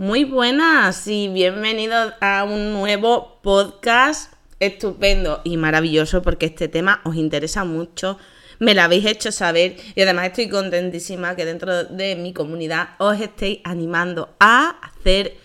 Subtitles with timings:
[0.00, 7.16] Muy buenas y bienvenidos a un nuevo podcast estupendo y maravilloso porque este tema os
[7.16, 8.18] interesa mucho,
[8.60, 13.20] me lo habéis hecho saber y además estoy contentísima que dentro de mi comunidad os
[13.20, 15.36] estéis animando a hacer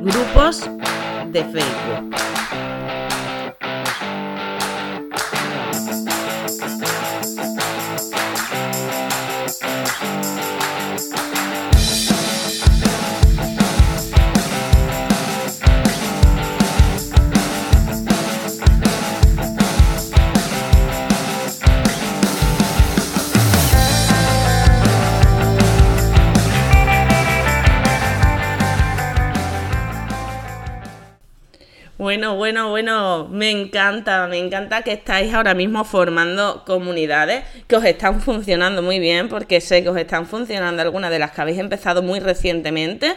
[0.00, 0.60] grupos
[1.32, 2.14] de Facebook.
[31.96, 37.84] Bueno, bueno, bueno, me encanta, me encanta que estáis ahora mismo formando comunidades que os
[37.84, 41.58] están funcionando muy bien, porque sé que os están funcionando algunas de las que habéis
[41.60, 43.14] empezado muy recientemente,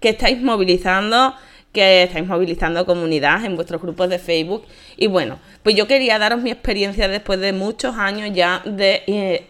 [0.00, 1.34] que estáis movilizando,
[1.72, 4.66] que estáis movilizando comunidades en vuestros grupos de Facebook.
[4.98, 9.46] Y bueno, pues yo quería daros mi experiencia después de muchos años ya de eh,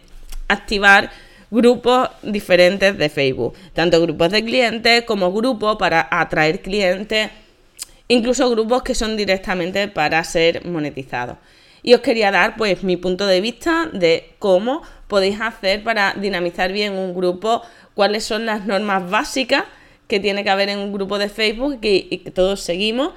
[0.47, 1.11] activar
[1.49, 7.31] grupos diferentes de Facebook, tanto grupos de clientes como grupos para atraer clientes
[8.11, 11.37] incluso grupos que son directamente para ser monetizados.
[11.81, 16.73] Y os quería dar pues mi punto de vista de cómo podéis hacer para dinamizar
[16.73, 17.61] bien un grupo,
[17.95, 19.63] cuáles son las normas básicas
[20.07, 23.13] que tiene que haber en un grupo de Facebook y que todos seguimos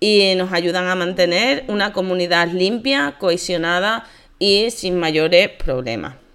[0.00, 4.04] y nos ayudan a mantener una comunidad limpia, cohesionada
[4.38, 6.25] y sin mayores problemas.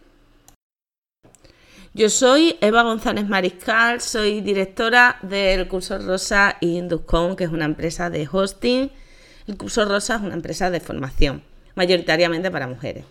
[1.94, 7.66] Yo soy Eva González Mariscal, soy directora del curso Rosa y Induscom, que es una
[7.66, 8.90] empresa de hosting.
[9.46, 11.44] El curso Rosa es una empresa de formación,
[11.76, 13.04] mayoritariamente para mujeres.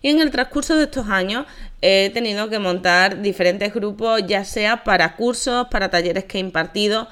[0.00, 1.44] Y en el transcurso de estos años
[1.82, 7.08] he tenido que montar diferentes grupos, ya sea para cursos, para talleres que he impartido,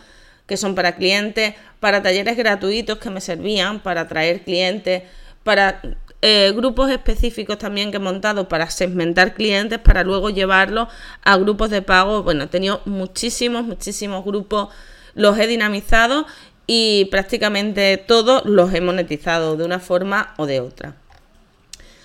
[0.46, 5.02] que son para clientes, para talleres gratuitos que me servían para atraer clientes,
[5.44, 5.82] para
[6.22, 10.88] eh, grupos específicos también que he montado para segmentar clientes para luego llevarlos
[11.22, 12.22] a grupos de pago.
[12.22, 14.68] Bueno, he tenido muchísimos, muchísimos grupos,
[15.14, 16.26] los he dinamizado
[16.66, 20.94] y prácticamente todos los he monetizado de una forma o de otra.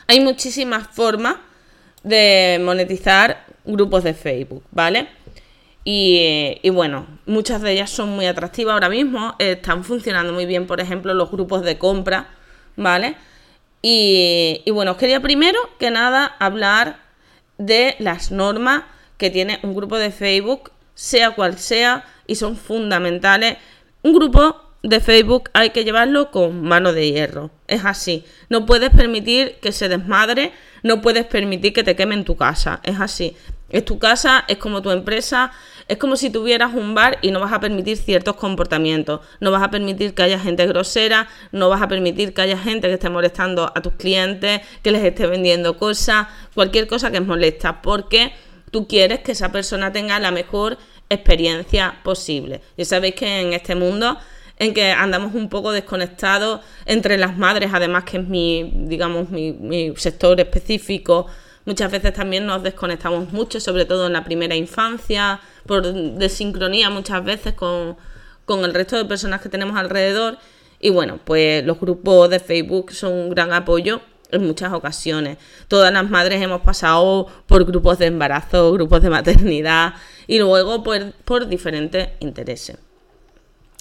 [0.07, 1.35] Hay muchísimas formas
[2.03, 5.09] de monetizar grupos de Facebook, ¿vale?
[5.83, 10.65] Y, y, bueno, muchas de ellas son muy atractivas ahora mismo, están funcionando muy bien,
[10.67, 12.29] por ejemplo, los grupos de compra,
[12.75, 13.17] ¿vale?
[13.81, 16.99] Y, bueno, os quería primero que nada hablar
[17.57, 18.83] de las normas
[19.17, 23.57] que tiene un grupo de Facebook, sea cual sea, y son fundamentales.
[24.01, 27.51] Un grupo de Facebook hay que llevarlo con mano de hierro.
[27.67, 28.23] Es así.
[28.49, 30.51] No puedes permitir que se desmadre,
[30.83, 32.79] no puedes permitir que te quemen tu casa.
[32.83, 33.35] Es así.
[33.75, 35.51] Es tu casa, es como tu empresa,
[35.89, 39.19] es como si tuvieras un bar y no vas a permitir ciertos comportamientos.
[39.41, 42.87] No vas a permitir que haya gente grosera, no vas a permitir que haya gente
[42.87, 47.25] que esté molestando a tus clientes, que les esté vendiendo cosas, cualquier cosa que es
[47.25, 48.31] molesta, porque
[48.71, 50.77] tú quieres que esa persona tenga la mejor
[51.09, 52.61] experiencia posible.
[52.77, 54.17] Ya sabéis que en este mundo
[54.57, 59.93] en que andamos un poco desconectados entre las madres, además que es mi, digamos, mi
[59.97, 61.27] sector específico,
[61.65, 67.23] Muchas veces también nos desconectamos mucho, sobre todo en la primera infancia, por desincronía muchas
[67.25, 67.97] veces con,
[68.47, 70.37] el resto de personas que tenemos alrededor.
[70.79, 75.39] Y bueno, pues los grupos de Facebook son un gran apoyo en muchas ocasiones.
[75.67, 79.95] Todas las madres hemos pasado por grupos de embarazo, grupos de maternidad
[80.27, 82.77] y luego por diferentes intereses.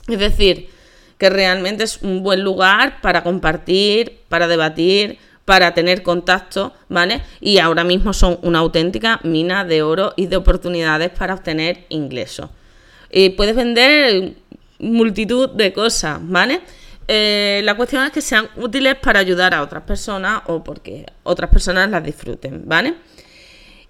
[0.08, 0.70] Es decir,
[1.18, 7.22] que realmente es un buen lugar para compartir, para debatir, para tener contacto, ¿vale?
[7.40, 12.50] Y ahora mismo son una auténtica mina de oro y de oportunidades para obtener ingresos.
[13.10, 14.34] Y puedes vender
[14.78, 16.60] multitud de cosas, ¿vale?
[17.06, 21.50] Eh, la cuestión es que sean útiles para ayudar a otras personas o porque otras
[21.50, 22.94] personas las disfruten, ¿vale?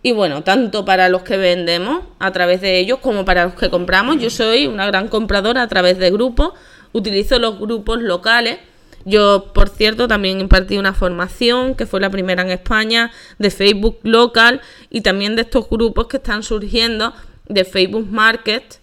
[0.02, 3.70] Y bueno, tanto para los que vendemos a través de ellos como para los que
[3.70, 4.18] compramos.
[4.18, 6.52] Yo soy una gran compradora a través de grupos.
[6.92, 8.58] Utilizo los grupos locales
[9.04, 13.98] yo, por cierto, también impartí una formación, que fue la primera en España, de Facebook
[14.02, 14.60] local
[14.90, 17.12] y también de estos grupos que están surgiendo
[17.46, 18.80] de Facebook Market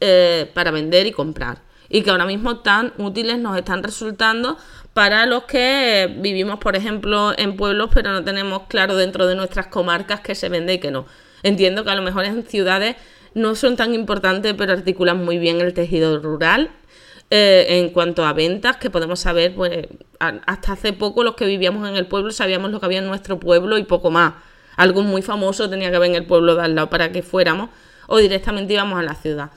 [0.00, 1.62] eh, para vender y comprar.
[1.88, 4.58] Y que ahora mismo tan útiles nos están resultando
[4.92, 9.68] para los que vivimos, por ejemplo, en pueblos, pero no tenemos claro dentro de nuestras
[9.68, 11.06] comarcas que se vende y que no.
[11.42, 12.96] Entiendo que a lo mejor en ciudades
[13.34, 16.70] no son tan importantes, pero articulan muy bien el tejido rural
[17.34, 19.88] eh, en cuanto a ventas, que podemos saber, pues
[20.18, 23.40] hasta hace poco los que vivíamos en el pueblo sabíamos lo que había en nuestro
[23.40, 24.34] pueblo y poco más.
[24.76, 27.70] Algo muy famoso tenía que haber en el pueblo de al lado para que fuéramos
[28.06, 29.50] o directamente íbamos a la ciudad.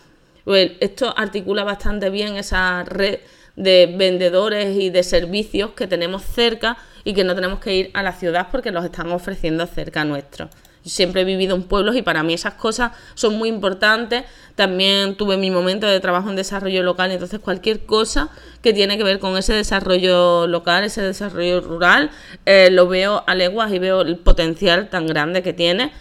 [0.45, 3.19] Pues esto articula bastante bien esa red
[3.57, 8.03] de vendedores y de servicios que tenemos cerca y que no tenemos que ir a
[8.03, 10.49] la ciudad porque los están ofreciendo cerca nuestro.
[10.85, 14.23] Siempre he vivido en pueblos y para mí esas cosas son muy importantes.
[14.55, 18.29] También tuve mi momento de trabajo en desarrollo local, entonces cualquier cosa
[18.61, 22.11] que tiene que ver con ese desarrollo local, ese desarrollo rural,
[22.45, 25.91] eh, lo veo a leguas y veo el potencial tan grande que tiene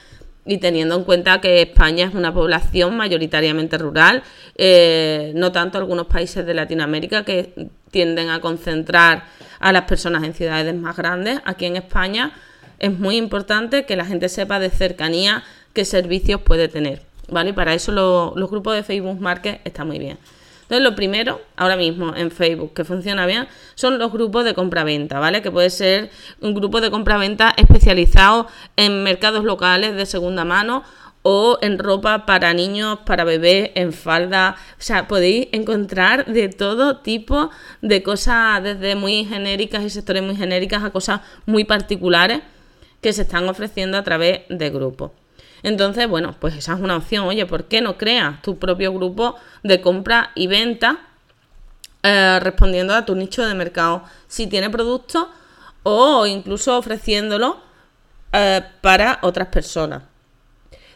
[0.46, 4.22] y teniendo en cuenta que España es una población mayoritariamente rural,
[4.56, 9.24] eh, no tanto algunos países de Latinoamérica que tienden a concentrar
[9.58, 12.32] a las personas en ciudades más grandes, aquí en España
[12.84, 15.42] es muy importante que la gente sepa de cercanía
[15.72, 17.00] qué servicios puede tener,
[17.30, 17.54] ¿vale?
[17.54, 20.18] Para eso los grupos de Facebook Market están muy bien.
[20.64, 25.18] Entonces, lo primero, ahora mismo en Facebook, que funciona bien, son los grupos de compra-venta,
[25.18, 25.40] ¿vale?
[25.40, 26.10] Que puede ser
[26.42, 30.82] un grupo de compra-venta especializado en mercados locales de segunda mano
[31.22, 34.56] o en ropa para niños, para bebés, en falda.
[34.72, 37.50] O sea, podéis encontrar de todo tipo
[37.80, 42.42] de cosas, desde muy genéricas y sectores muy genéricas a cosas muy particulares
[43.04, 45.10] que se están ofreciendo a través de grupos.
[45.62, 47.26] Entonces, bueno, pues esa es una opción.
[47.26, 51.00] Oye, ¿por qué no creas tu propio grupo de compra y venta
[52.02, 54.04] eh, respondiendo a tu nicho de mercado?
[54.26, 55.26] Si tiene productos
[55.82, 57.58] o incluso ofreciéndolo
[58.32, 60.04] eh, para otras personas.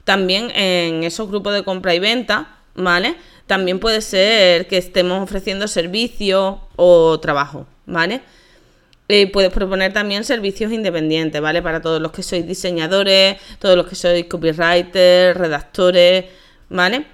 [0.05, 3.17] También en esos grupos de compra y venta, ¿vale?
[3.47, 8.23] También puede ser que estemos ofreciendo servicios o trabajo, ¿vale?
[9.11, 11.63] Eh, puedes proponer también servicios independientes, ¿vale?
[11.63, 16.27] Para todos los que sois diseñadores, todos los que sois copywriters, redactores,
[16.69, 17.07] ¿vale?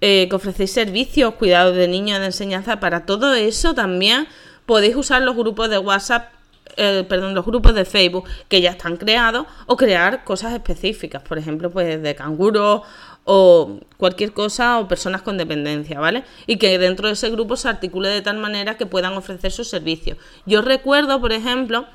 [0.00, 4.26] Eh, que ofrecéis servicios, cuidados de niños, de enseñanza, para todo eso también
[4.66, 6.32] podéis usar los grupos de WhatsApp,
[6.76, 11.38] eh, perdón, los grupos de Facebook que ya están creados o crear cosas específicas, por
[11.38, 12.82] ejemplo, pues de canguros
[13.28, 16.22] o cualquier cosa o personas con dependencia, ¿vale?
[16.46, 19.68] Y que dentro de ese grupo se articule de tal manera que puedan ofrecer sus
[19.68, 20.16] servicios.
[20.46, 21.86] Yo recuerdo, por ejemplo,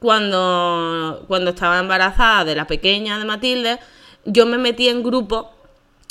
[0.00, 3.78] cuando, cuando estaba embarazada de la pequeña de Matilde,
[4.24, 5.46] yo me metí en grupos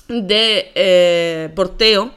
[0.07, 2.11] de eh, porteo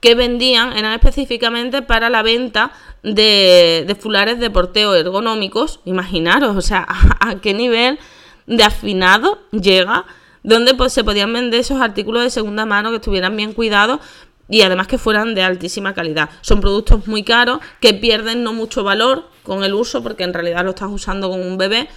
[0.00, 2.72] que vendían, eran específicamente para la venta
[3.02, 5.80] de, de fulares de porteo ergonómicos.
[5.86, 6.86] Imaginaros, o sea,
[7.20, 7.98] a qué nivel
[8.46, 10.04] de afinado llega
[10.42, 14.00] donde pues, se podían vender esos artículos de segunda mano que estuvieran bien cuidados
[14.48, 16.28] y además que fueran de altísima calidad.
[16.40, 20.64] Son productos muy caros que pierden no mucho valor con el uso porque en realidad
[20.64, 21.88] lo estás usando con un bebé.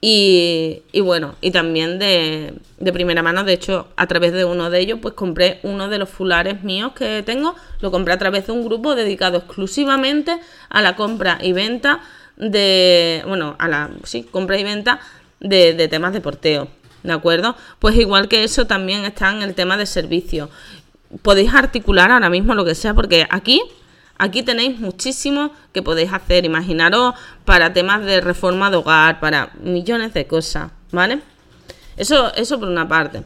[0.00, 4.78] Y, bueno, y también de, de, primera mano, de hecho, a través de uno de
[4.78, 8.52] ellos, pues compré uno de los fulares míos que tengo, lo compré a través de
[8.52, 10.38] un grupo dedicado exclusivamente
[10.68, 12.00] a la compra y venta
[12.36, 15.00] de, bueno, a la, sí, compra y venta
[15.40, 16.68] de, de temas de porteo.
[17.02, 17.56] ¿De acuerdo?
[17.78, 20.50] Pues igual que eso también está en el tema de servicio.
[21.22, 23.62] Podéis articular ahora mismo lo que sea, porque aquí,
[24.18, 26.44] aquí tenéis muchísimo que podéis hacer.
[26.44, 27.14] Imaginaros
[27.44, 31.20] para temas de reforma de hogar, para millones de cosas, ¿vale?
[31.96, 33.22] Eso, eso por una parte.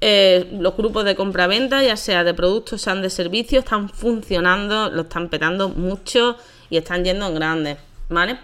[0.00, 5.02] Eh, los grupos de compra-venta, ya sea de productos, sean de servicios, están funcionando, lo
[5.02, 6.36] están petando mucho
[6.68, 7.78] y están yendo en grandes,
[8.08, 8.38] ¿vale?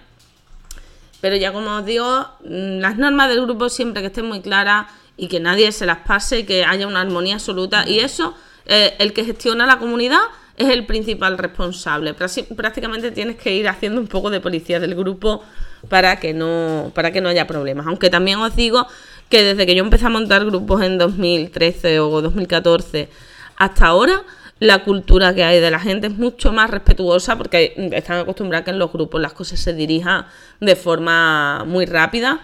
[1.20, 4.86] Pero ya como os digo, mm, las normas del grupo siempre que estén muy claras
[5.16, 7.84] y que nadie se las pase y que haya una armonía absoluta.
[7.86, 8.34] Y eso,
[8.66, 10.20] eh, el que gestiona la comunidad
[10.56, 12.14] es el principal responsable.
[12.14, 15.42] Prácticamente tienes que ir haciendo un poco de policía del grupo
[15.88, 17.86] para que no, para que no haya problemas.
[17.86, 18.86] Aunque también os digo
[19.30, 23.08] que desde que yo empecé a montar grupos en 2013 o 2014
[23.56, 24.22] hasta ahora,
[24.60, 28.64] la cultura que hay de la gente es mucho más respetuosa porque están acostumbrados a
[28.66, 30.26] que en los grupos las cosas se dirijan
[30.60, 32.40] de forma muy rápida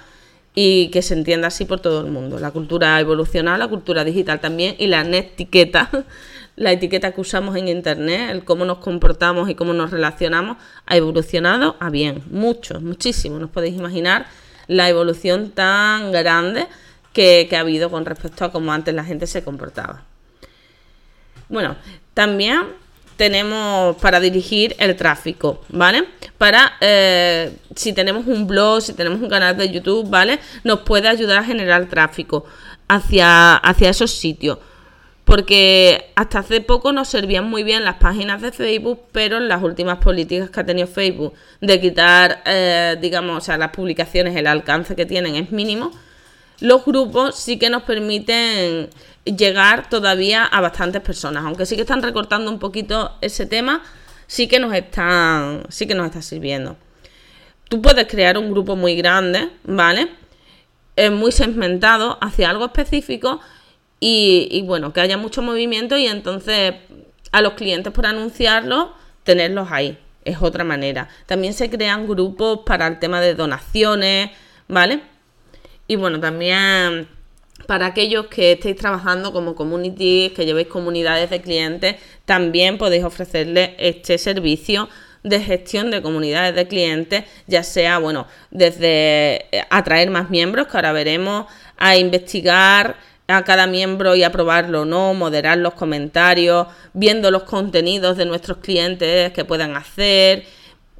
[0.54, 2.40] y que se entienda así por todo el mundo.
[2.40, 5.90] La cultura ha evolucionado, la cultura digital también y la etiqueta,
[6.56, 10.56] la etiqueta que usamos en internet, el cómo nos comportamos y cómo nos relacionamos,
[10.86, 13.38] ha evolucionado a bien, mucho, muchísimo.
[13.38, 14.26] No os podéis imaginar
[14.68, 16.66] la evolución tan grande
[17.12, 20.15] que, que ha habido con respecto a cómo antes la gente se comportaba.
[21.48, 21.76] Bueno,
[22.14, 22.62] también
[23.16, 26.04] tenemos para dirigir el tráfico, ¿vale?
[26.38, 30.38] Para, eh, si tenemos un blog, si tenemos un canal de YouTube, ¿vale?
[30.64, 32.44] Nos puede ayudar a generar tráfico
[32.88, 34.58] hacia, hacia esos sitios.
[35.24, 39.98] Porque hasta hace poco nos servían muy bien las páginas de Facebook, pero las últimas
[39.98, 44.94] políticas que ha tenido Facebook de quitar, eh, digamos, o sea, las publicaciones, el alcance
[44.94, 45.90] que tienen es mínimo.
[46.60, 48.88] Los grupos sí que nos permiten
[49.26, 51.44] llegar todavía a bastantes personas.
[51.44, 53.82] Aunque sí que están recortando un poquito ese tema,
[54.26, 56.76] sí que nos están, sí que nos está sirviendo.
[57.68, 60.08] Tú puedes crear un grupo muy grande, ¿vale?
[60.94, 63.40] Es muy segmentado hacia algo específico
[63.98, 66.74] y, bueno, que haya mucho movimiento y entonces
[67.32, 69.98] a los clientes por anunciarlo, tenerlos ahí.
[70.24, 71.08] Es otra manera.
[71.26, 74.30] También se crean grupos para el tema de donaciones,
[74.68, 75.00] ¿vale?
[75.88, 77.08] Y bueno, también
[77.66, 83.70] para aquellos que estéis trabajando como community, que llevéis comunidades de clientes, también podéis ofrecerles
[83.78, 84.88] este servicio
[85.22, 90.92] de gestión de comunidades de clientes, ya sea, bueno, desde atraer más miembros, que ahora
[90.92, 91.46] veremos,
[91.76, 92.96] a investigar
[93.26, 98.58] a cada miembro y aprobarlo o no, moderar los comentarios, viendo los contenidos de nuestros
[98.58, 100.44] clientes que puedan hacer,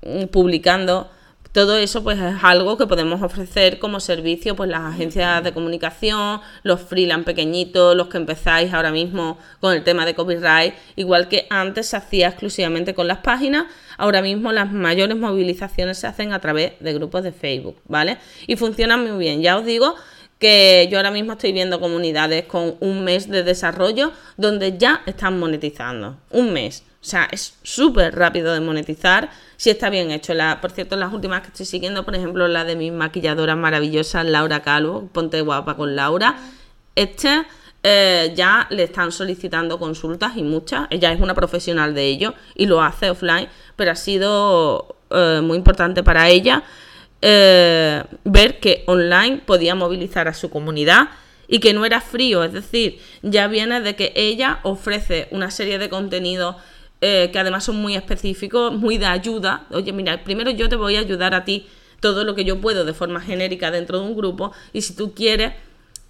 [0.02, 1.08] mm, publicando.
[1.56, 6.42] Todo eso pues es algo que podemos ofrecer como servicio pues las agencias de comunicación,
[6.64, 11.46] los freelance pequeñitos, los que empezáis ahora mismo con el tema de copyright, igual que
[11.48, 13.64] antes se hacía exclusivamente con las páginas,
[13.96, 18.18] ahora mismo las mayores movilizaciones se hacen a través de grupos de Facebook, ¿vale?
[18.46, 19.94] Y funcionan muy bien, ya os digo
[20.38, 25.38] que yo ahora mismo estoy viendo comunidades con un mes de desarrollo donde ya están
[25.38, 26.18] monetizando.
[26.32, 26.84] Un mes.
[27.06, 30.32] O sea, es súper rápido de monetizar si está bien hecho.
[30.60, 34.60] Por cierto, las últimas que estoy siguiendo, por ejemplo, la de mi maquilladora maravillosa, Laura
[34.62, 36.36] Calvo, Ponte Guapa con Laura.
[36.96, 37.46] Este
[37.84, 40.88] eh, ya le están solicitando consultas y muchas.
[40.90, 45.58] Ella es una profesional de ello y lo hace offline, pero ha sido eh, muy
[45.58, 46.64] importante para ella
[47.22, 51.10] eh, ver que online podía movilizar a su comunidad
[51.46, 55.78] y que no era frío, es decir, ya viene de que ella ofrece una serie
[55.78, 56.56] de contenidos
[57.08, 59.64] eh, que además son muy específicos, muy de ayuda.
[59.70, 61.68] Oye, mira, primero yo te voy a ayudar a ti
[62.00, 65.14] todo lo que yo puedo de forma genérica dentro de un grupo y si tú
[65.14, 65.52] quieres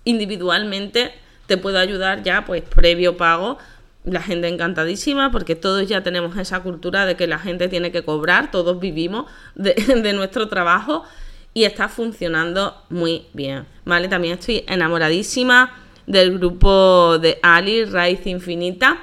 [0.04, 1.12] individualmente
[1.46, 3.58] te puedo ayudar ya pues previo pago
[4.06, 8.02] la gente encantadísima porque todos ya tenemos esa cultura de que la gente tiene que
[8.02, 9.74] cobrar, todos vivimos de,
[10.14, 11.04] nuestro trabajo
[11.52, 14.08] y está funcionando muy bien, ¿vale?
[14.08, 15.74] También estoy enamoradísima
[16.06, 18.96] del grupo de Ali, Raíz Infinita,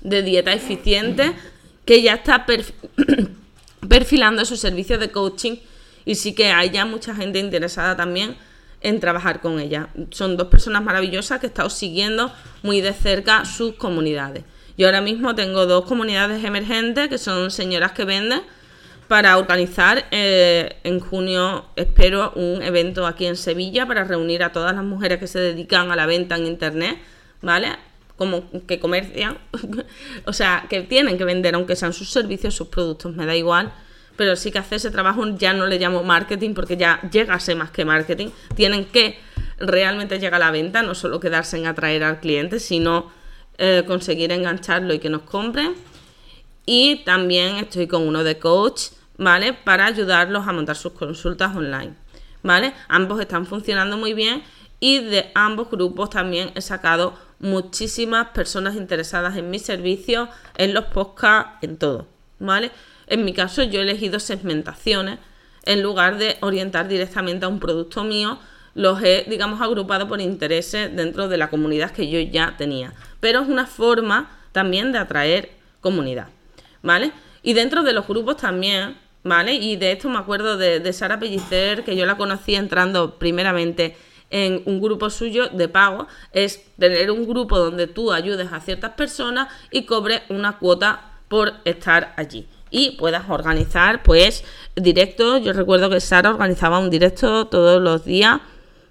[0.00, 1.32] de dieta eficiente,
[1.84, 2.46] que ya está
[3.88, 5.56] perfilando su servicio de coaching
[6.04, 8.36] y sí que hay ya mucha gente interesada también
[8.80, 9.88] en trabajar con ella.
[10.10, 14.44] Son dos personas maravillosas que he estado siguiendo muy de cerca sus comunidades.
[14.78, 18.42] Yo ahora mismo tengo dos comunidades emergentes que son señoras que venden
[19.08, 24.74] para organizar eh, en junio, espero, un evento aquí en Sevilla para reunir a todas
[24.74, 26.98] las mujeres que se dedican a la venta en Internet,
[27.40, 27.76] ¿vale?
[28.16, 29.38] Como que comercian,
[30.24, 33.72] o sea, que tienen que vender aunque sean sus servicios, sus productos, me da igual
[34.16, 37.40] pero sí que hacer ese trabajo ya no le llamo marketing porque ya llega a
[37.40, 38.28] ser más que marketing.
[38.54, 39.18] Tienen que
[39.58, 43.10] realmente llegar a la venta, no solo quedarse en atraer al cliente, sino
[43.58, 45.74] eh, conseguir engancharlo y que nos compren.
[46.64, 49.52] Y también estoy con uno de coach, ¿vale?
[49.52, 51.94] Para ayudarlos a montar sus consultas online,
[52.42, 52.72] ¿vale?
[52.88, 54.42] Ambos están funcionando muy bien
[54.80, 60.86] y de ambos grupos también he sacado muchísimas personas interesadas en mis servicios, en los
[60.86, 62.06] podcasts, en todo,
[62.38, 62.70] ¿vale?
[63.06, 65.18] En mi caso yo he elegido segmentaciones
[65.64, 68.38] en lugar de orientar directamente a un producto mío,
[68.74, 72.92] los he, digamos, agrupado por intereses dentro de la comunidad que yo ya tenía.
[73.20, 75.50] Pero es una forma también de atraer
[75.80, 76.28] comunidad,
[76.82, 77.12] ¿vale?
[77.42, 79.54] Y dentro de los grupos también, ¿vale?
[79.54, 83.96] Y de esto me acuerdo de, de Sara Pellicer, que yo la conocí entrando primeramente
[84.30, 88.92] en un grupo suyo de pago, es tener un grupo donde tú ayudes a ciertas
[88.92, 95.42] personas y cobres una cuota por estar allí y puedas organizar pues directos.
[95.42, 98.40] Yo recuerdo que Sara organizaba un directo todos los días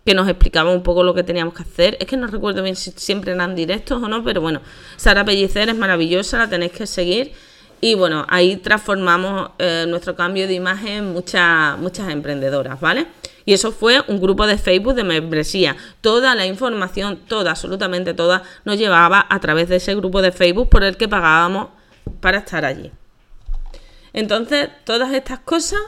[0.05, 1.97] que nos explicaba un poco lo que teníamos que hacer.
[1.99, 4.61] Es que no recuerdo bien si siempre eran directos o no, pero bueno,
[4.97, 7.33] Sara Pellicer es maravillosa, la tenéis que seguir.
[7.81, 13.07] Y bueno, ahí transformamos eh, nuestro cambio de imagen muchas, muchas emprendedoras, ¿vale?
[13.45, 15.75] Y eso fue un grupo de Facebook de membresía.
[16.01, 20.69] Toda la información, toda, absolutamente toda, nos llevaba a través de ese grupo de Facebook
[20.69, 21.69] por el que pagábamos
[22.21, 22.91] para estar allí.
[24.13, 25.79] Entonces, todas estas cosas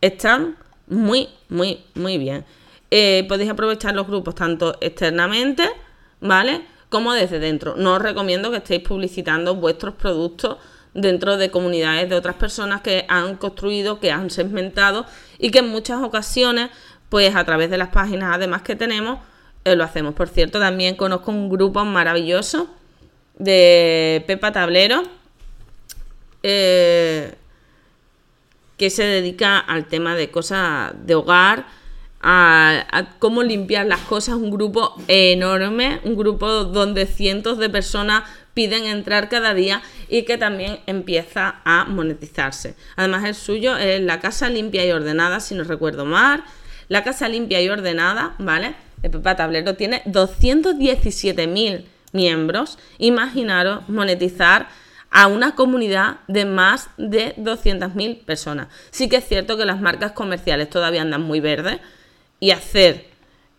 [0.00, 0.56] están
[0.86, 2.44] muy, muy, muy bien.
[2.90, 5.68] Eh, podéis aprovechar los grupos tanto externamente,
[6.20, 6.64] ¿vale?
[6.88, 7.74] Como desde dentro.
[7.76, 10.58] No os recomiendo que estéis publicitando vuestros productos
[10.94, 15.06] dentro de comunidades de otras personas que han construido, que han segmentado
[15.38, 16.70] y que en muchas ocasiones,
[17.08, 19.18] pues a través de las páginas además que tenemos,
[19.64, 20.14] eh, lo hacemos.
[20.14, 22.68] Por cierto, también conozco un grupo maravilloso
[23.38, 25.02] de Pepa Tablero.
[26.42, 27.34] Eh,
[28.76, 31.66] que se dedica al tema de cosas de hogar,
[32.20, 38.84] a, cómo limpiar las cosas, un grupo enorme, un grupo donde cientos de personas piden
[38.84, 42.76] entrar cada día y que también empieza a monetizarse.
[42.96, 46.44] Además el suyo es la casa limpia y ordenada, si no recuerdo mal,
[46.88, 48.74] la casa limpia y ordenada, ¿vale?
[49.04, 52.78] de Pepa Tablero tiene 217.000 miembros.
[52.96, 54.68] Imaginaros monetizar
[55.10, 58.68] a una comunidad de más de 200.000 personas.
[58.90, 61.80] Sí que es cierto que las marcas comerciales todavía andan muy verdes
[62.40, 63.06] y hacer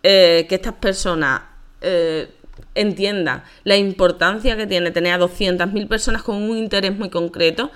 [0.02, 1.42] eh, que estas personas
[1.82, 2.28] eh,
[2.74, 7.70] entiendan la importancia que tiene tener a 200.000 personas con un interés muy concreto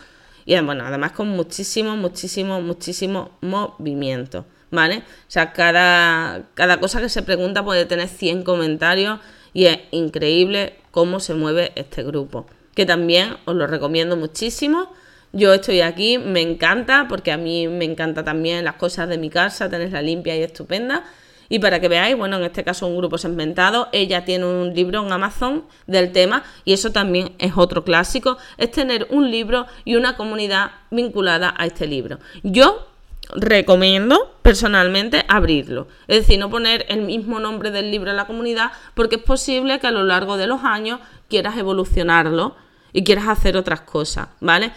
[0.46, 4.98] y bueno, además con muchísimo, muchísimo, muchísimo movimiento, ¿vale?
[4.98, 9.20] O sea, cada, cada cosa que se pregunta puede tener 100 comentarios
[9.54, 12.46] y es increíble cómo se mueve este grupo
[12.80, 14.90] que también os lo recomiendo muchísimo.
[15.34, 19.30] Yo estoy aquí, me encanta, porque a mí me encanta también las cosas de mi
[19.30, 21.04] casa, tenerla limpia y estupenda.
[21.50, 25.06] Y para que veáis, bueno, en este caso un grupo segmentado, ella tiene un libro
[25.06, 29.98] en Amazon del tema y eso también es otro clásico, es tener un libro y
[29.98, 32.20] una comunidad vinculada a este libro.
[32.44, 32.88] Yo
[33.36, 38.72] recomiendo personalmente abrirlo, es decir, no poner el mismo nombre del libro en la comunidad
[38.96, 42.56] porque es posible que a lo largo de los años quieras evolucionarlo
[42.92, 44.72] y quieres hacer otras cosas, ¿vale?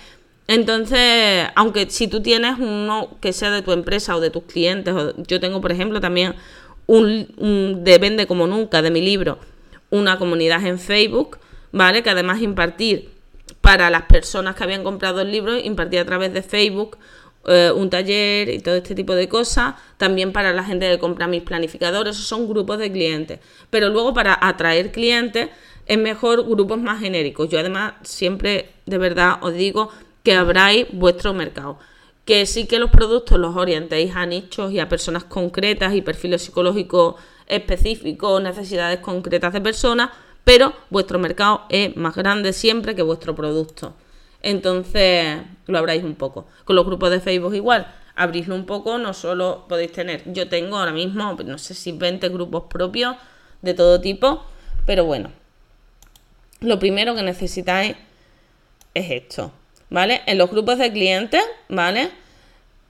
[0.48, 4.92] Entonces, aunque si tú tienes uno que sea de tu empresa o de tus clientes,
[4.92, 6.34] o yo tengo, por ejemplo, también
[6.86, 9.38] un, Vende como nunca de mi libro,
[9.90, 11.38] una comunidad en Facebook,
[11.70, 12.02] ¿vale?
[12.02, 13.10] Que además impartir
[13.60, 16.98] para las personas que habían comprado el libro, impartir a través de Facebook
[17.46, 21.26] eh, un taller y todo este tipo de cosas, también para la gente que compra
[21.26, 23.40] mis planificadores, esos son grupos de clientes.
[23.70, 25.48] Pero luego para atraer clientes,
[25.86, 27.48] es mejor grupos más genéricos.
[27.48, 29.90] Yo además siempre de verdad os digo
[30.22, 31.78] que abráis vuestro mercado.
[32.24, 36.42] Que sí que los productos los orientéis a nichos y a personas concretas y perfiles
[36.42, 37.16] psicológicos
[37.48, 40.10] específicos, necesidades concretas de personas,
[40.44, 43.94] pero vuestro mercado es más grande siempre que vuestro producto.
[44.42, 46.46] Entonces lo abráis un poco.
[46.64, 50.76] Con los grupos de Facebook igual, abrirlo un poco, no solo podéis tener, yo tengo
[50.76, 53.16] ahora mismo, no sé si 20 grupos propios
[53.62, 54.44] de todo tipo,
[54.86, 55.30] pero bueno,
[56.60, 57.96] lo primero que necesitáis
[58.94, 59.52] es esto,
[59.88, 60.22] ¿vale?
[60.26, 62.10] En los grupos de clientes, ¿vale?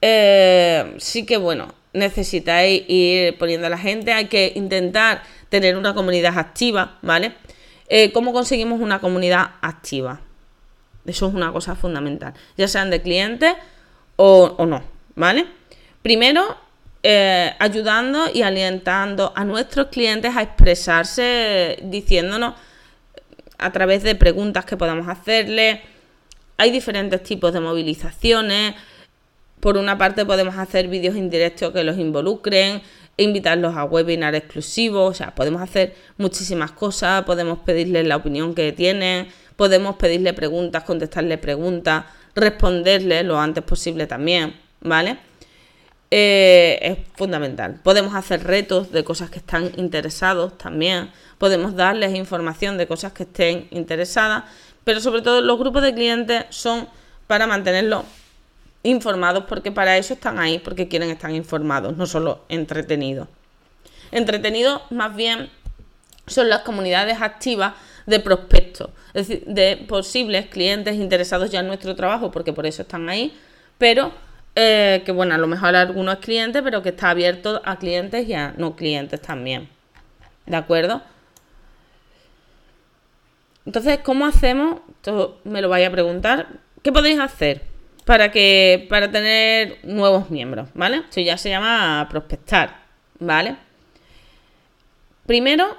[0.01, 5.93] Eh, sí que, bueno, necesitáis ir poniendo a la gente, hay que intentar tener una
[5.93, 7.33] comunidad activa, ¿vale?
[7.87, 10.19] Eh, ¿Cómo conseguimos una comunidad activa?
[11.05, 13.53] Eso es una cosa fundamental, ya sean de clientes
[14.15, 14.83] o, no,
[15.15, 15.45] ¿vale?
[16.01, 16.55] Primero,
[17.01, 22.53] eh, ayudando y alentando a nuestros clientes a expresarse diciéndonos
[23.57, 25.81] a través de preguntas que podamos hacerle.
[26.57, 28.75] Hay diferentes tipos de movilizaciones.
[29.59, 32.81] Por una parte podemos hacer vídeos indirectos que los involucren,
[33.17, 38.71] invitarlos a webinar exclusivos, o sea, podemos hacer muchísimas cosas, podemos pedirles la opinión que
[38.71, 39.27] tienen,
[39.63, 42.03] podemos pedirle preguntas, contestarle preguntas,
[42.35, 45.17] responderle lo antes posible también, ¿vale?
[46.11, 47.79] Eh, es fundamental.
[47.81, 51.11] Podemos hacer retos de cosas que están interesados también.
[51.37, 54.43] Podemos darles información de cosas que estén interesadas.
[54.83, 56.89] Pero sobre todo los grupos de clientes son
[57.25, 58.03] para mantenerlos
[58.83, 63.29] informados porque para eso están ahí, porque quieren estar informados, no solo entretenidos.
[64.11, 65.49] Entretenidos más bien
[66.27, 71.95] son las comunidades activas de prospectos, es decir, de posibles clientes interesados ya en nuestro
[71.95, 73.33] trabajo, porque por eso están ahí,
[73.77, 74.11] pero
[74.55, 78.33] eh, que bueno, a lo mejor algunos clientes, pero que está abierto a clientes y
[78.33, 79.67] a no clientes también.
[80.45, 81.01] ¿De acuerdo?
[83.65, 84.81] Entonces, ¿cómo hacemos?
[84.97, 86.47] Esto me lo vais a preguntar.
[86.81, 87.61] ¿Qué podéis hacer
[88.05, 90.69] para que para tener nuevos miembros?
[90.73, 90.97] ¿Vale?
[90.97, 92.81] Esto ya se llama prospectar,
[93.19, 93.55] ¿vale?
[95.25, 95.77] Primero,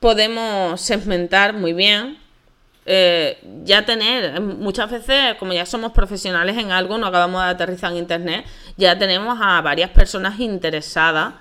[0.00, 2.18] podemos segmentar muy bien
[2.88, 7.90] eh, ya tener, muchas veces, como ya somos profesionales en algo, no acabamos de aterrizar
[7.90, 11.34] en Internet, ya tenemos a varias personas interesadas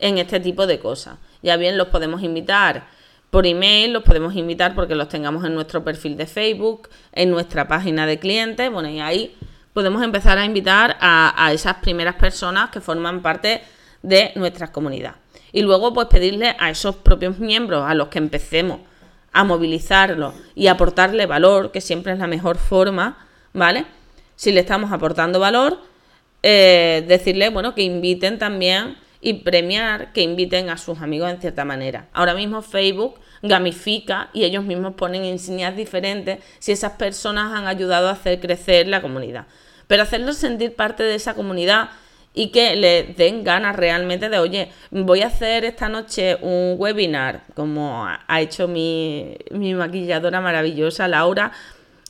[0.00, 1.16] en este tipo de cosas.
[1.42, 2.88] Ya bien los podemos invitar
[3.30, 7.68] por email, los podemos invitar porque los tengamos en nuestro perfil de Facebook, en nuestra
[7.68, 9.36] página de clientes, bueno, y ahí
[9.72, 13.62] podemos empezar a invitar a, a esas primeras personas que forman parte
[14.02, 15.14] de nuestra comunidad.
[15.52, 18.80] Y luego, pues pedirle a esos propios miembros a los que empecemos
[19.32, 23.84] a movilizarlo y aportarle valor, que siempre es la mejor forma, ¿vale?
[24.36, 25.78] Si le estamos aportando valor,
[26.42, 31.64] eh, decirle, bueno, que inviten también y premiar que inviten a sus amigos en cierta
[31.64, 32.08] manera.
[32.12, 38.08] Ahora mismo Facebook gamifica y ellos mismos ponen insignias diferentes si esas personas han ayudado
[38.08, 39.46] a hacer crecer la comunidad.
[39.86, 41.90] Pero hacerlos sentir parte de esa comunidad
[42.32, 47.42] y que le den ganas realmente de, oye, voy a hacer esta noche un webinar,
[47.54, 51.52] como ha hecho mi, maquilladora maravillosa, Laura,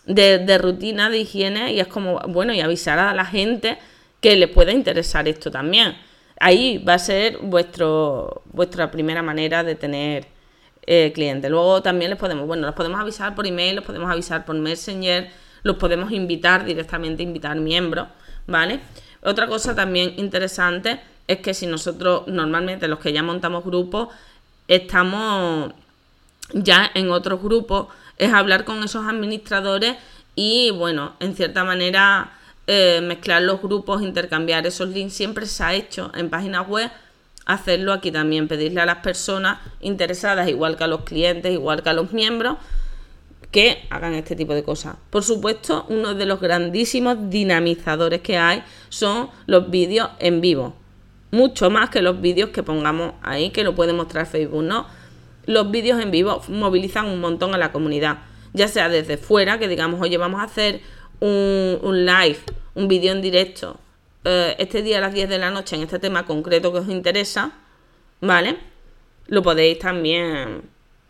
[0.05, 3.79] de, rutina de higiene y es como, bueno, y avisar a la gente
[4.21, 5.97] que le puede interesar esto también.
[6.39, 10.27] ahí va a ser vuestro, vuestra primera manera de tener
[10.87, 11.51] eh, clientes.
[11.51, 15.31] Luego también les podemos, bueno, los podemos avisar por email, los podemos avisar por Messenger,
[15.63, 18.09] los podemos invitar directamente, invitar miembros,
[18.51, 18.81] ¿vale?
[19.23, 24.09] Otra cosa también interesante es que si nosotros normalmente los que ya montamos grupos
[24.69, 25.73] estamos
[26.53, 29.97] ya en otros grupos, es hablar con esos administradores
[30.37, 32.33] y bueno, en cierta manera
[32.67, 36.91] eh, mezclar los grupos, intercambiar esos links, siempre se ha hecho en páginas web,
[37.47, 41.91] hacerlo aquí también, pedirle a las personas interesadas, igual que a los clientes, igual que
[41.91, 42.59] a los miembros,
[43.51, 44.97] que hagan este tipo de cosas.
[45.11, 50.75] Por supuesto, uno de los grandísimos dinamizadores que hay son los vídeos en vivo.
[51.33, 54.87] Mucho más que los vídeos que pongamos ahí, que lo puede mostrar Facebook, ¿no?
[55.47, 58.19] Los vídeos en vivo movilizan un montón a la comunidad,
[58.53, 60.81] ya sea desde fuera, que digamos, oye, vamos a hacer
[61.21, 62.39] un, live,
[62.75, 63.79] un vídeo en directo,
[64.25, 66.89] eh, este día a las 10 de la noche en este tema concreto que os
[66.89, 67.53] interesa,
[68.21, 68.59] ¿vale?
[69.27, 70.63] Lo podéis también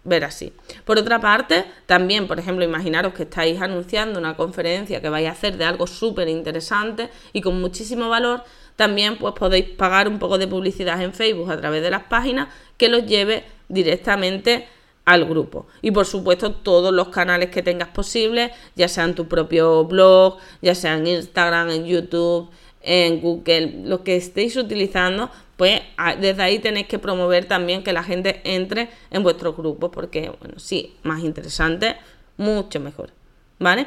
[0.05, 0.53] ver así.
[0.85, 5.33] Por otra parte, también, por ejemplo, imaginaros que estáis anunciando una conferencia que vais a
[5.33, 8.43] hacer de algo súper interesante y con muchísimo valor,
[8.77, 12.49] también pues podéis pagar un poco de publicidad en Facebook a través de las páginas
[12.79, 14.67] que los lleve directamente
[15.05, 15.67] al grupo.
[15.83, 20.75] Y por supuesto todos los canales que tengas posibles, ya sean tu propio blog, ya
[20.75, 22.49] sea en Instagram, en YouTube,
[22.83, 25.83] en Google, lo que estéis utilizando, pues
[26.21, 30.59] desde ahí tenéis que promover también que la gente entre en vuestro grupo, porque, bueno,
[30.59, 31.99] sí, más interesante,
[32.39, 33.11] mucho mejor,
[33.59, 33.87] ¿vale?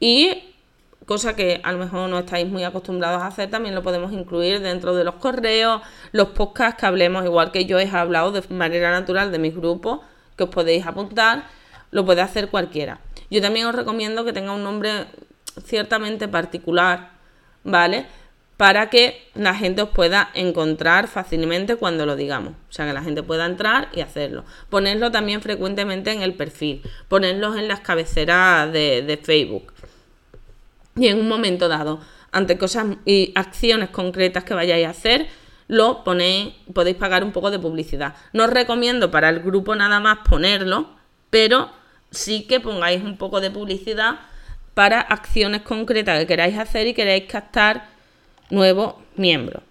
[0.00, 0.54] Y
[1.04, 4.60] cosa que a lo mejor no estáis muy acostumbrados a hacer, también lo podemos incluir
[4.60, 5.82] dentro de los correos,
[6.12, 10.00] los podcasts que hablemos, igual que yo he hablado de manera natural de mis grupos,
[10.34, 11.44] que os podéis apuntar,
[11.90, 13.00] lo puede hacer cualquiera.
[13.30, 15.04] Yo también os recomiendo que tenga un nombre
[15.62, 17.10] ciertamente particular,
[17.64, 18.06] ¿vale?
[18.56, 22.54] Para que la gente os pueda encontrar fácilmente cuando lo digamos.
[22.70, 24.44] O sea, que la gente pueda entrar y hacerlo.
[24.70, 26.82] Ponerlo también frecuentemente en el perfil.
[27.08, 29.72] Ponerlos en las cabeceras de, Facebook.
[30.96, 32.00] Y en un momento dado,
[32.32, 35.26] ante cosas y acciones concretas que vayáis a hacer,
[35.68, 38.14] lo ponéis, podéis pagar un poco de publicidad.
[38.32, 40.88] No os recomiendo para el grupo nada más ponerlo,
[41.28, 41.70] pero
[42.10, 44.20] sí que pongáis un poco de publicidad
[44.72, 47.95] para acciones concretas que queráis hacer y queréis captar
[48.50, 49.62] nuevo miembro.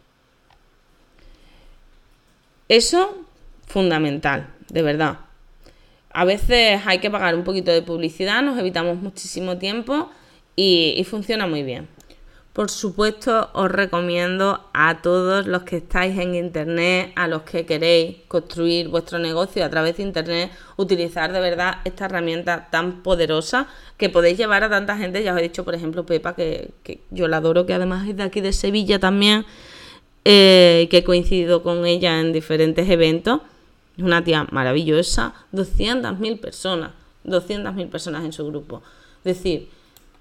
[2.67, 3.15] Eso,
[3.67, 5.19] fundamental, de verdad.
[6.11, 10.09] A veces hay que pagar un poquito de publicidad, nos evitamos muchísimo tiempo
[10.55, 11.87] y, y funciona muy bien.
[12.55, 18.19] Por supuesto, os recomiendo a todos los que estáis en Internet, a los que queréis
[18.29, 24.07] construir vuestro negocio a través de Internet, utilizar de verdad esta herramienta tan poderosa que
[24.07, 25.21] podéis llevar a tanta gente.
[25.21, 26.71] Ya os he dicho, por ejemplo, Pepa, que,
[27.11, 29.45] yo la adoro, que además es de aquí de Sevilla también,
[30.23, 33.41] eh, que he coincidido con ella en diferentes eventos.
[33.97, 36.91] Es una tía maravillosa, 200.000 personas,
[37.25, 38.81] 200.000 personas en su grupo.
[39.25, 39.67] Es decir,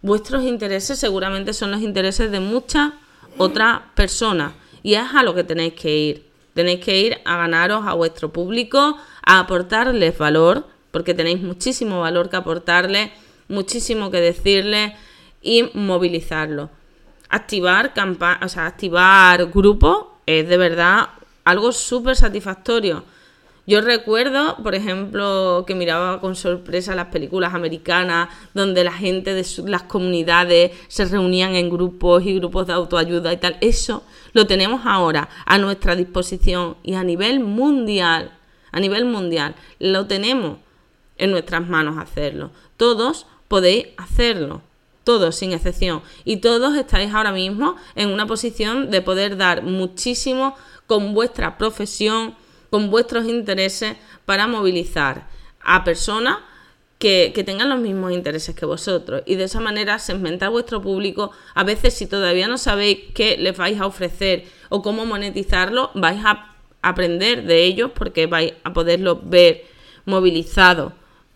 [0.04, 2.92] vuestros intereses seguramente son los intereses de muchas
[3.38, 6.30] otras personas y es a lo que tenéis que ir.
[6.52, 12.28] Tenéis que ir a ganaros a vuestro público, a aportarles valor, porque tenéis muchísimo valor
[12.28, 13.12] que aportarles,
[13.48, 14.92] muchísimo que decirles
[15.40, 16.68] y movilizarlo.
[17.30, 17.94] Activar
[18.42, 21.08] o sea, activar grupos es de verdad
[21.44, 23.04] algo súper satisfactorio.
[23.66, 29.46] Yo recuerdo, por ejemplo, que miraba con sorpresa las películas americanas donde la gente de
[29.66, 33.56] las comunidades se reunían en grupos y grupos de autoayuda y tal.
[33.62, 38.32] Eso lo tenemos ahora a nuestra disposición y a nivel mundial,
[38.70, 40.58] a nivel mundial, lo tenemos
[41.16, 42.50] en nuestras manos hacerlo.
[42.76, 44.60] Todos podéis hacerlo
[45.04, 46.02] todos sin excepción.
[46.24, 52.34] Y todos estáis ahora mismo en una posición de poder dar muchísimo con vuestra profesión,
[52.74, 55.28] con vuestros intereses para movilizar
[55.60, 56.38] a personas
[56.98, 61.30] que, tengan los mismos intereses que vosotros y de esa manera segmentar vuestro público.
[61.54, 66.18] A veces si todavía no sabéis qué les vais a ofrecer o cómo monetizarlo, vais
[66.24, 69.66] a aprender de ellos porque vais a poderlo ver
[70.04, 70.94] movilizado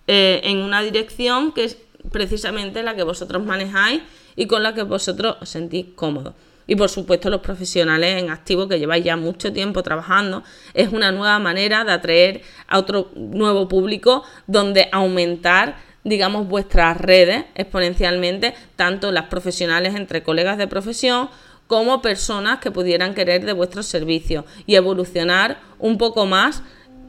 [0.08, 1.78] eh, en una dirección que es
[2.10, 4.02] precisamente la que vosotros manejáis
[4.34, 6.34] y con la que vosotros os sentís cómodos
[6.68, 10.44] y por supuesto los profesionales en activo que lleváis ya mucho tiempo trabajando.
[10.74, 17.44] Es una nueva manera de atraer a otro nuevo público donde aumentar digamos vuestras redes
[17.54, 21.28] exponencialmente, tanto las profesionales entre colegas de profesión
[21.66, 26.62] como personas que pudieran querer de vuestros servicios y evolucionar un poco más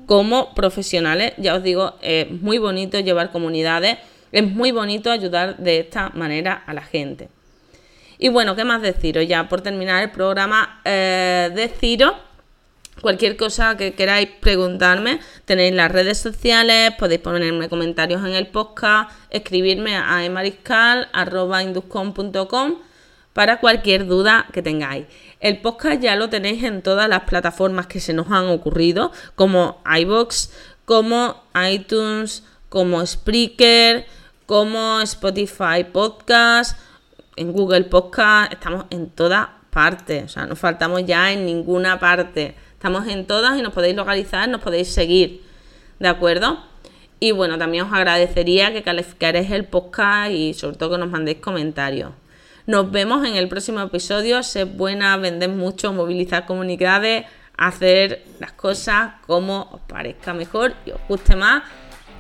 [0.06, 1.34] como profesionales.
[1.38, 3.98] Ya os digo, es muy bonito llevar comunidades,
[4.32, 7.30] es muy bonito ayudar de esta manera a la gente.
[8.20, 9.28] Y bueno, ¿qué más deciros?
[9.28, 12.14] Ya por terminar el programa, eh, deciros
[13.02, 19.10] cualquier cosa que queráis preguntarme, tenéis las redes sociales, podéis ponerme comentarios en el podcast,
[19.30, 22.76] escribirme a emariscal.induscom.com
[23.34, 25.06] para cualquier duda que tengáis.
[25.40, 29.82] El podcast ya lo tenéis en todas las plataformas que se nos han ocurrido, como
[29.98, 30.52] iBox,
[30.84, 34.06] como iTunes, como Spreaker,
[34.46, 36.78] como Spotify Podcast,
[37.40, 42.56] en Google Podcast, estamos en todas partes, o sea, no faltamos ya en ninguna parte.
[42.74, 45.42] Estamos en todas y nos podéis localizar, nos podéis seguir,
[46.00, 46.60] ¿de acuerdo?
[47.20, 51.40] Y bueno, también os agradecería que calificaréis el podcast y sobre todo que nos mandéis
[51.40, 52.12] comentarios.
[52.66, 54.44] Nos vemos en el próximo episodio.
[54.44, 57.26] Sé buena, vender mucho, movilizar comunidades,
[57.58, 61.64] hacer las cosas como os parezca mejor y os guste más.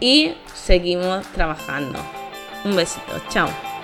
[0.01, 1.99] Y seguimos trabajando.
[2.65, 3.78] Un besito, chao.